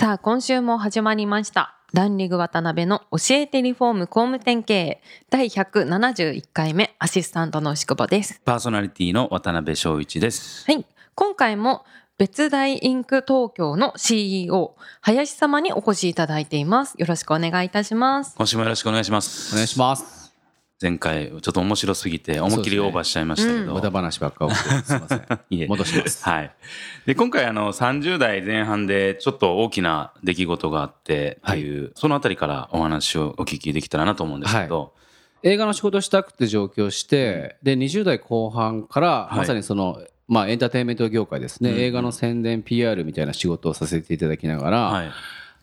[0.00, 10.70] さあ今週も始まりましたランリング渡辺の教えてリフォーム工務店経営第171回目アシスタントの牛久保ですパーソナリティの渡辺翔一です。
[10.70, 11.84] はい今回も
[12.16, 19.52] 別大インク東京の CEO 林様にお越しいただいていますよろしくお願いいたします今週もよろしくお願いします。
[19.52, 20.17] お願いします。
[20.80, 23.74] 前回ちょっと面白すぎて思いっきりオーバーしちゃいましたけど。
[23.74, 25.40] 無駄話ばっかすみません。
[25.50, 26.24] いえ戻します。
[26.24, 26.52] はい。
[27.04, 34.92] で、今回あの30代前半でちょっと大きな出来事があってっていう、そのあたりからお話をお聞きできたらなと思うんですけど。
[35.42, 45.10] 映画の仕事したくて上京して、で、20代後半から、いまさにその、まあエンターテインメント業界ですね、うん映画の宣伝 PR みたいな仕事をさせていただきながら、はい。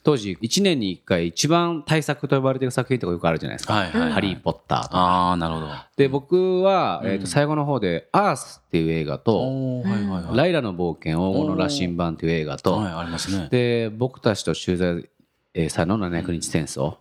[0.06, 3.74] 当時1年に1回一番大作と呼ばれている作品とかよくあるじゃないですか。
[3.74, 4.98] はいはいはいハリー・ポッターとか。
[5.00, 5.68] ああ、なるほど。
[5.98, 10.38] で、僕は、うんえーと最後の方で、アースっていう映画と、おーはいはいはい。
[10.38, 13.48] ライラの冒険黄金の羅針盤っていう映画と、はい、ありますね。
[13.50, 15.10] で僕たちと駐在
[15.56, 16.98] えーさんの700日戦争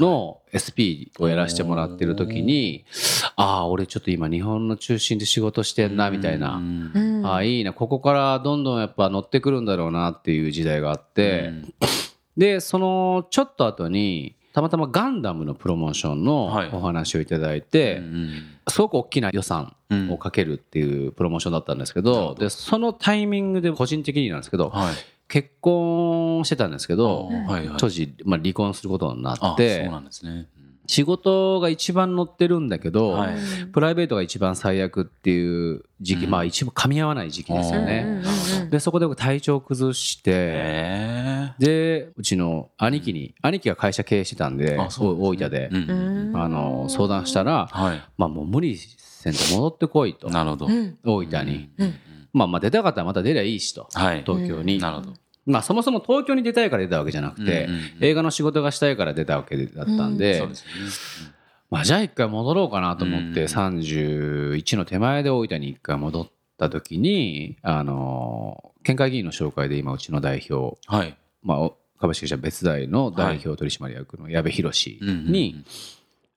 [0.00, 2.84] の SP をやらせてもらってる時に
[3.36, 6.60] ああ俺ちょっと今日本の中心で仕事してんなみたいな
[7.24, 11.74] ああいいなここからどんどんやっぱ乗ってくるんだろうなっていう時代があってうん
[12.36, 18.28] でそのちょっと後にたまたまガンダムのプロモーションのはいお話をいただいて、うん
[18.68, 19.74] すごく大きな予算
[20.08, 24.94] をかけるっていうプロモーションだったんですけど、でそのタイミングで個人的になんですけど、はい。
[25.28, 27.76] 結婚してたんですけど、はいはい。
[27.78, 30.46] 当時、まあ、離婚することになあってそうなんですね。
[30.86, 33.36] 仕事が一番乗ってるんだけど、はい。
[33.72, 36.30] プライベートが一番最悪っていう時期、うん。
[36.30, 38.22] まあ一番噛み合わない時期ですよね。
[38.70, 45.70] でそこで僕体調崩してへでうちの兄貴に兄貴が会社経営してたんで大分で
[46.34, 48.02] あの相談したら、はい。
[48.16, 50.30] まあ、もう無理せんと戻ってこいと。
[50.30, 50.66] なるほど。
[50.66, 50.98] うん。
[51.04, 51.94] 大分に、うん。
[52.32, 53.88] まあ、まあ出たかったらまた出りゃいいしと。
[53.92, 54.24] はい。
[54.26, 55.14] 東京に、なるほど。
[55.44, 60.64] まあ、そもそも東京に出たいから出たわけじゃなくて、うんうんうん映画の仕事がしたいから出たわけだったんで、そうです
[61.20, 61.32] よね。
[61.70, 71.16] まあ、じゃあ一回戻ろうかなと思って、うん31の手前で大分に一回戻った時に、あの、県会議員の紹介で今うちの代表、はい。
[71.42, 75.64] まあ、お株式会社別大の代表取締役の矢部博に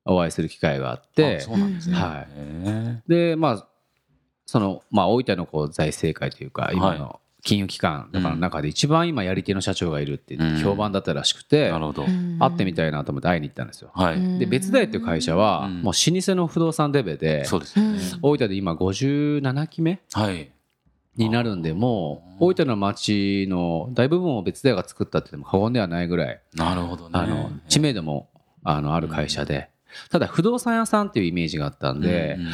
[0.06, 1.96] お会いする機会があって、あそうなんですね。
[1.96, 3.68] はいへで、まあ、
[4.46, 12.04] その、まあ、大分のこう財政界というか、今の金融機関とかの中で一番今やり手の社長がいるってうん評判だったらしくえて、なるほど。
[12.04, 13.92] 会ってみたいなと思って会いに行ったんですよ。
[13.94, 14.40] はい。
[14.40, 17.76] で、別大っていう会社は、うんもう老舗の不動産デベで、そうです。
[18.24, 20.52] 大分で今57期目はい。
[21.16, 27.12] になるんで、もう大分の町の大部分を別大が作ったって言っても過言ではないぐらい、なるほどね。
[27.14, 28.28] あの、知名度も
[28.64, 29.70] あのある会社で、
[30.10, 32.52] ただ不動産屋さんっていうイメージがあったんでうん、うん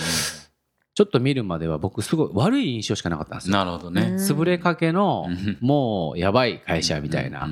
[1.01, 3.57] ちょっと見るまでは僕すごい悪い印象しかなかったんですよ。
[3.57, 4.17] なるほどね。
[4.19, 5.57] 潰れかけのうん。
[5.59, 7.47] もうやばい会社みたいな。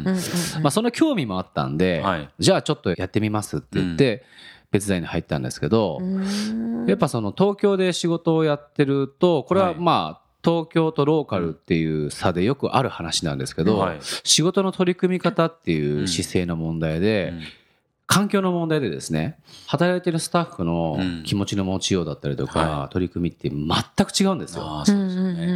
[0.62, 2.30] まあその興味もあったんで、はい。
[2.38, 4.24] じゃあちょっとやってみますって言って、
[4.70, 6.86] 別大に入ったんですけど、うん。
[6.86, 9.76] やっぱその東京で仕事をやってると、これははい。
[9.80, 13.98] まあ、東京とローカルっていう差でよくある話なんですけど、はい。
[14.02, 17.34] 仕事の取り組み方っていう姿勢の問題で、
[18.10, 19.38] 環境の問題でですね、
[19.68, 21.24] 働いてるスタッフのうん。
[21.24, 23.68] 気持ちの持ちようだったりとか、は取り組みって全
[24.06, 24.84] く違うんですよ。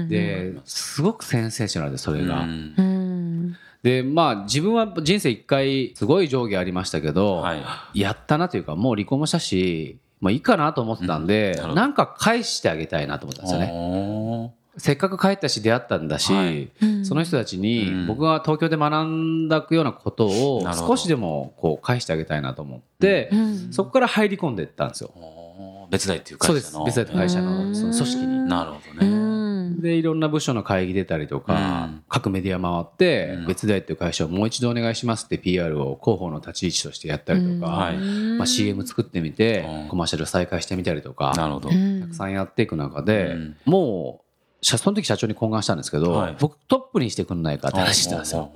[0.08, 2.42] ですごくセンセーショナルで、それが。
[2.42, 2.74] うん。
[2.78, 3.58] うん。
[3.82, 8.00] で、まあ、自分は人生一回、すごい上下ありましたけど、はい。
[8.00, 11.76] やったなというか、もう離婚もしたし、まあいいかなと思ってたんで、うん。
[11.76, 14.54] なんか返してあげたいなと思ったんですよね。
[14.76, 16.70] おせっかく帰ったし出会ったんだし、はい。
[16.82, 17.06] うん。
[17.06, 18.08] その人たちにうん。
[18.08, 23.74] 僕が東京で学んだようなことを少しでもこう返してあげたいなと思って、うん。
[23.74, 25.12] そこから入り込んでいったんですよ。
[25.16, 26.72] お別大っていうそうです。
[26.72, 26.86] 会社の。。
[26.86, 28.38] 別大会社のその組織に。
[28.50, 29.34] なるほどうね。
[29.70, 29.82] ん。
[29.82, 32.04] で、いろんな部署の会議出たりとか、うん。
[32.10, 33.48] 各メディア回って、うん。
[33.48, 37.98] 別大っていう会社をもう一度お願いしますって PR を広報の立ち位置としてやったりとか、はい。
[37.98, 41.70] まあ、CM 作ってみてうん、コマーシャル再開してみたりとか、なるほど。
[41.70, 42.02] うん。
[42.02, 43.56] たくさんやっていく中で、うん。
[43.66, 44.23] もう、社
[44.64, 46.36] その時社長に懇願したんですけど、はい。
[46.40, 48.52] 僕トップにしてくんないかって話してたんですよ。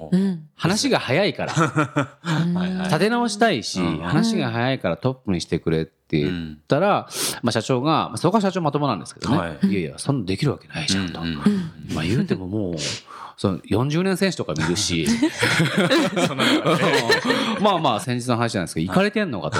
[0.55, 1.53] 話が早いから、
[2.85, 3.97] 立て直したいし、うん。
[3.99, 7.09] 話が早いからトップにしてくれって言ったら、
[7.41, 9.67] まあ、社長が、まあ、そこは社長まともなんですけどね、はい。
[9.67, 11.19] い、やいや、そんなできるわけないじゃんと。
[11.93, 12.75] まあ言うてももう、
[13.35, 15.05] その40年選手とか見るし、
[17.61, 19.59] まあまあ先日の話じゃないですけど、行かれてんのかと。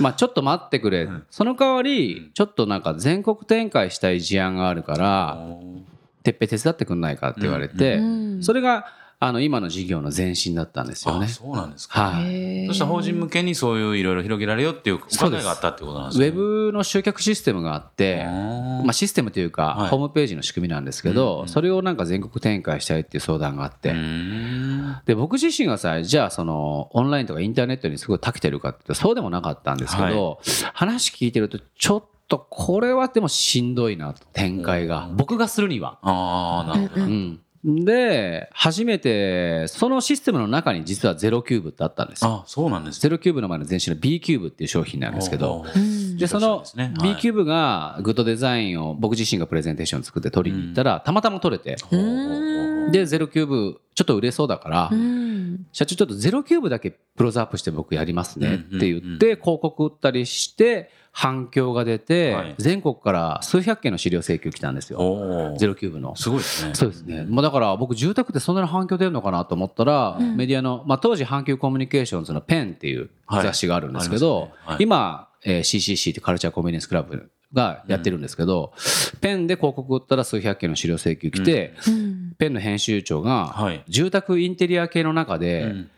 [0.00, 1.08] まあちょっと待ってくれ。
[1.30, 5.38] その代わり、ちょっとなんか全国展開したい事案があるから、
[6.22, 8.02] てっぺ手伝ってくんないかって言われて、う
[8.38, 8.42] ん。
[8.42, 8.86] それが、
[9.22, 11.26] あの、今の事業の前身だったんですよね。
[11.26, 12.12] あそうなんですか。
[12.12, 12.66] はい。
[12.68, 16.28] そしたら法人向けにそういういろいろ広げられよっていうお考えがあったってことなんですウね。
[16.28, 23.94] ェブの集客システムがあって、まあ、システムというか、はいホームページの仕組みなんですけど、それをなんか全国展開したいっていう相談があって、
[25.04, 30.40] で僕自身がさじゃあそのオンラインとかインターネットにすごい長けてるかってそうでもなかったんですけど、
[30.72, 35.98] 話聞いてるとちょっとこれはでもしんどいなと展開が、僕がするには。
[36.00, 37.02] ああ、なるほど。
[37.02, 42.42] うんで初めてそのシステムの中に実はゼロキューブってあったんですよ。
[42.42, 43.00] あそうなんですね。
[43.00, 46.16] ゼロキューブの前の前身の B キューブっていう商品なんですけど、うん。
[46.16, 46.64] で、その
[47.02, 52.92] B キューブがグッドデザインを僕自身がプレゼンテーション作って取りに行ったら、たまたま取れて、うん。
[52.92, 55.29] で、ゼロキューブちょっと売れそうだからう、ん
[55.72, 62.54] 社長ちょっとゼロキューブだけクローズアップして僕やりますねって言って、広告売ったりして、反響が出て、はい。
[62.58, 65.54] 全国から数百件の資料請求来たんですよ。
[65.58, 66.14] ゼロキューブの。
[66.14, 66.74] すごいですね。
[66.74, 67.26] そうですね。
[67.28, 74.72] まあだから僕住宅ってそんなに反響出るのかなと思ったら、メディアの、まあ当時阪急コミュニケーションズの Pen っていう雑誌があるんですけど、はいありますね。
[74.72, 74.82] はい。
[74.84, 78.72] 今、えー CCC ってカルチャーコンビニエンスクラブがやってるんですけど、
[79.20, 81.74] ペンで広告売ったら数百件の資料請求来て、
[82.40, 85.90] うんペンの編集長がはい、住宅インテリア系の中で、うん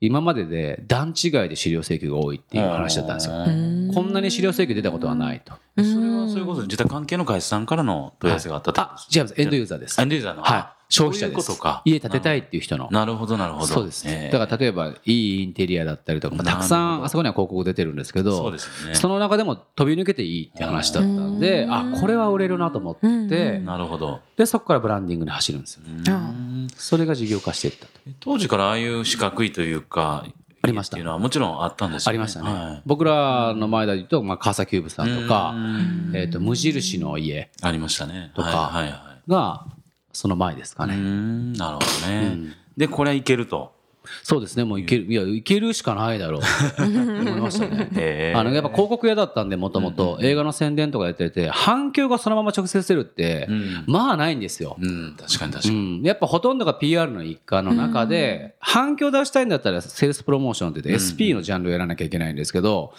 [0.00, 3.36] 今までで段違いで資料請求が多いっていう話だったんですよ。
[3.36, 5.54] うんこんなに資料請求出たことはないと。
[5.76, 9.34] それはそういうことで自宅関係の会社さんからの問い合わせがあったとあ違います。
[9.38, 9.98] エンドユーザーです。
[9.98, 10.42] エンドユーザーの。
[10.42, 10.73] はい。
[10.88, 11.60] 消費者です。
[11.84, 12.88] 家建てたいっていう人の。
[12.90, 13.66] なるほど、なるほど。
[13.66, 14.04] そうです。
[14.06, 18.94] えーだから例えば、いいインテリアだったりとか、まあたくさん、あそこには広告出てるんですけど、そうですよね。
[18.94, 24.20] その中でも飛び抜けていいって話だったんで、あ、これは売れるなと思って、うんなるほど。
[24.36, 25.82] で、そこからブランディングに走るんですよ。
[25.86, 27.92] うんそれが事業化していったと。
[28.20, 30.24] 当時からああいう四角いというか、
[30.64, 32.50] ありましたっていうのはもちろんあったんですよありましたね。
[32.50, 38.32] はい僕らの前で言うと、まあ、川崎キューブさんとかう、んえっ、と、無印の家ありましたね。
[38.34, 39.66] とかはいはいはが、
[40.14, 40.96] その前ですかね。
[40.96, 42.54] ん、なるほどね。
[42.76, 43.74] で、これはいけると。
[44.22, 48.32] そうですね、もういける、いや、いけるしかないだろうって 思いましたね。
[48.36, 54.76] あの、やっぱ広告屋だったんで、もともと映画の宣伝とかやってて、反響がそのまま直接出るって、うんまあないんですよ。
[54.78, 56.00] うん、確かに確かうに。
[56.00, 62.92] ん、やっぱほとんどが PR の一環の中で、反響出したいんだったらセールスプロモーションって言って SP のジャンルをやらなきゃいけないんですけど、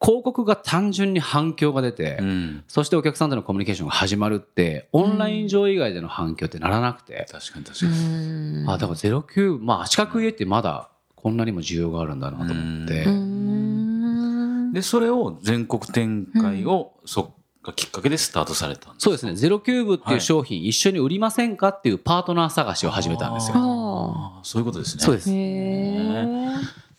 [0.00, 8.64] 広告が単純に反響が出て、うん、そしてお客さんとのコミュニケーションが始まるって、オンライン上以外での反響ってならなくて、確かに確かに。
[8.68, 14.72] あ、だから09、まあ、四角い絵ってまだこんなにも需要があるんだなと思って、うん。
[14.72, 23.56] で、それを全国展開を、そっかきっかけでスタートされたんですそうですね、ゼロキューブっていう商品一緒に売りませんかっていうパートナー探しを始めたんですよ。
[23.56, 25.02] ああーそういうことですね。
[25.02, 25.30] そうです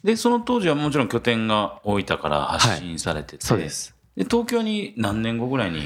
[0.07, 3.93] で、その当時はもちろん拠点が大分から発信されてて、そうです。
[4.15, 5.81] で東京に何年後ぐらいに？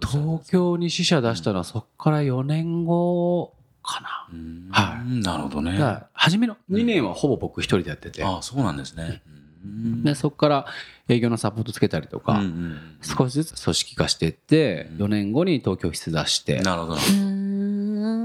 [0.00, 3.52] 東京に支社出したのはそこから4年後
[3.82, 4.28] かな。
[4.32, 4.68] うん。
[4.70, 5.78] はなるほどね。
[6.14, 9.20] 初めの2年はほぼ僕一人でやってて、ああ、そうなんですね。
[9.62, 10.04] うん。
[10.04, 10.66] でそこから
[11.06, 16.96] 営業のサポートつけたりとか、うんうん少しずつ組織化していって、4年後に東京オフィス出して、なるほど。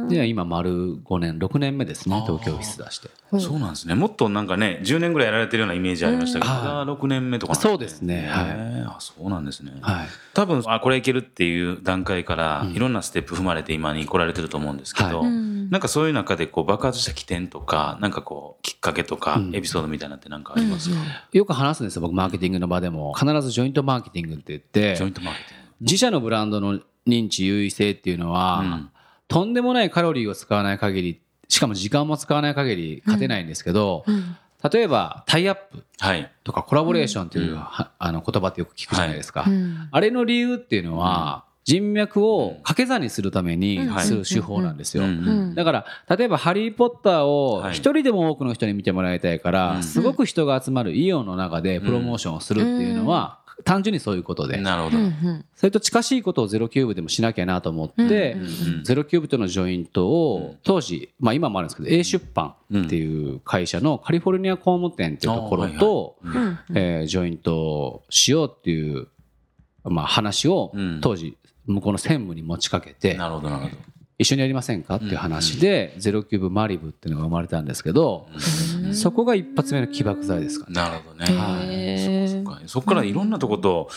[0.05, 3.09] うんで今丸5年、6年目ですね、東京オフィス出して。
[3.39, 3.95] そうなんですね。
[3.95, 9.73] もっとなんかね、10年ぐらいやられてるようなイメージありましたけど、うんまだ6年目とかなんそうですねはいそうなんですね。
[9.81, 10.07] はい。
[10.33, 20.95] 多分、あ、これいけるっていう段階から、いろんなステップ踏まれて今に来られてると思うんですけど、はいうんなんかそういう中でこう爆発した起点とか、なんかこう、きっかけとか、エピソードみたいなのってなんかありますか、
[21.31, 23.15] よく話すんですよ、僕、マーケティングの場でも。
[23.15, 25.65] 必ずジョイントマーケティングって言ってジョイン、トマーケティング。
[25.81, 28.89] 自社のブランドの認知優位性っていうのは、うん
[29.27, 34.37] とんでもないカロリーを使わない限り、しかも時間も使わない限り勝てないんですけど、うん。
[34.71, 36.31] 例えばタイアップはい。
[36.43, 39.45] とかコラボレーションっていう、はあの言葉ってよく聞くじゃないですか。
[39.47, 39.87] うん。
[39.91, 43.99] あれの理由っていうのは、人脈を掛け算にするためにうん。
[43.99, 45.03] する手法なんですよ。
[45.03, 45.09] うん。
[45.09, 45.11] う
[45.51, 45.55] ん。
[45.55, 47.73] だから、例えば、ハリー・ポッターをはい。
[47.73, 49.83] 一人でも多くの人に見てもらいたいから、うん。
[49.83, 54.97] すごく人が集まるイオンの中でプロモーションをするっていうのは、単純にそういうことで、なるほど。
[55.55, 62.53] それと近しいことをゼロキューブでもしなきゃなと思って、うんゼロキューブとのジョイントを、当時、まあ今もあるんですけど、A 出版
[62.85, 66.15] っていう会社のカリフォルニア工務店っていうところと、
[66.75, 69.07] えージョイントしようっていう、
[69.83, 71.01] まあ話をうん。
[71.01, 73.75] 当時、向こうの専務に持ちかけて、なるほど、なるほど。
[74.17, 78.29] 一緒にやりませんかっていう話で、ゼロキューブマリブっていうのが生まれたんですけど、
[78.93, 80.73] そこが一発目の起爆剤ですかね。
[80.75, 81.25] なるほどね。
[81.29, 82.14] へー
[82.55, 82.63] はい。
[82.67, 83.89] そこからいろんなとこと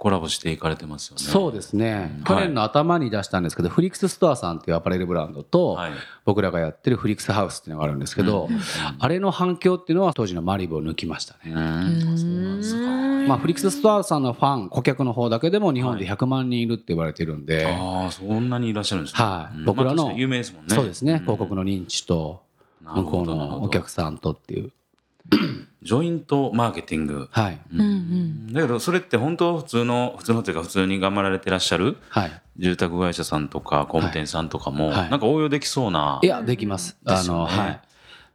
[0.00, 1.22] コラボしていかれてますよね。
[1.22, 2.24] そうですね、うん。
[2.24, 5.92] 去年の頭に出したんですけど、フリックスストアさんっていうアパレルブランドと、はい。
[6.24, 8.48] 僕らがやってるフリックスハウスっていうのがあるんですけど、
[8.98, 11.50] あれの反響っていうのは当時のマリブを抜きましたね。
[11.50, 13.10] うんそうなんですか。
[13.28, 19.22] まあ、フリックスストアさんのファン、顧客の方だけでも日本で100万人いるって言われてるんで、ああそんなにいらっしゃるんですね。
[19.22, 19.58] はい。
[19.58, 19.64] うん。
[19.66, 20.74] 僕らの有名ですもんね。
[20.74, 21.18] そうですね、ん。
[21.20, 22.40] 広告の認知と、
[22.82, 24.72] 向こうのお客さんとっていう。
[25.82, 27.28] ジョイントマーケティング。
[27.30, 27.58] はい。
[27.72, 32.42] うんうんだけどそれって本当普通の普通のというか普通に頑張られてらっしゃるはい。
[32.58, 36.98] 住宅会社さんとか工務店さんとかもはいなんか応用できそうないや、できます。
[37.04, 37.80] あの、はい。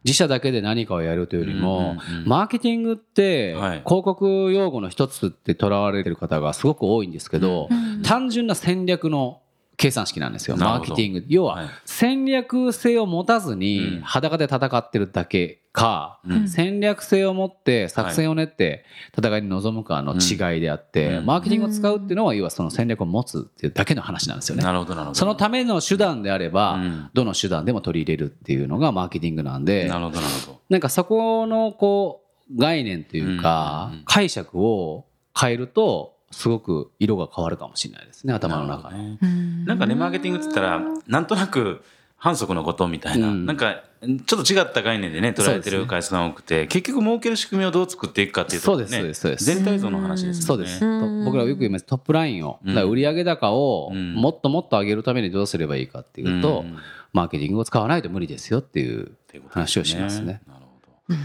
[0.04, 7.68] 自社だけで何かをやるというよりも、マーケティングって、はい広告用語の一つってとらわれてる方がすごく多いんですけど、
[8.04, 9.40] 単純な戦略の
[9.76, 11.24] 計算式なんですよ、マーケティング。
[11.28, 14.00] 要は戦略性を持たずうにん。
[14.00, 16.48] 裸で戦ってるだけか、うん。
[16.48, 18.84] 戦略性を持って作戦を練って
[19.16, 21.26] 戦いに臨むかの違いであって、うん。
[21.26, 24.64] マーケティングを使うっていうのは、要はその戦略を持つっていうだけの話なんですよね。
[24.64, 25.14] なるほどなるほど。
[25.14, 27.10] そのための手段であれば、うん。
[27.12, 30.60] どの手段でも取り入れるっていうのがマーケティングなんで、なるほどなるほど。
[30.70, 35.04] なんかそこのこう概念というか解釈を
[35.38, 39.18] 変えるとすごく色が変わるかもしれないですね頭の中ね。
[39.22, 39.64] うん。
[39.64, 41.82] なんかねマーケティングって言ったらなんとなく
[42.16, 43.46] 反則のことみたいな、うん。
[43.46, 43.82] なんか
[44.26, 50.46] ちょっと違った概念でね捉えてる会社さん多くて、結局儲ける仕組みをどう作っていくかっていうところそうですそうです全体像の話ですよね。
[50.46, 50.84] そうです。
[50.84, 51.24] うん。
[51.24, 54.14] と僕らよく言いますトップラインを、売上高をうん。
[54.14, 56.78] もっともっと上げるためにどうすればいいかっていうと、うん。
[57.12, 59.12] マーケティングを使わないと無理ですよっていう
[59.48, 60.40] 話をしますね。
[60.46, 61.16] なるほど。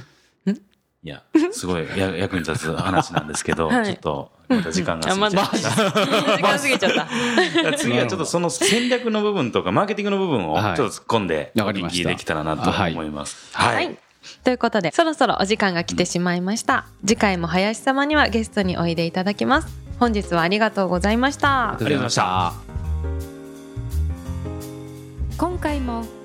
[1.03, 5.69] いや、すごいや 役に立つ話なんですけど、はいちょっとまた時間が過ぎちゃいました。
[6.37, 7.77] 時間過ぎちゃった。
[7.77, 13.49] 次はちょっとその戦略の部分とかマーケティングの部分をちょはいっと突っ込んでお聞きできたらなと思います。
[13.53, 13.97] ははい。
[14.43, 16.85] ということで、そろそろお時間が来てしまいました。
[17.03, 19.67] 次回も林様にはゲストにおいでいただきます。
[19.99, 22.53] 本日はありがとうございましたありがとうございました。
[25.37, 26.05] 今回も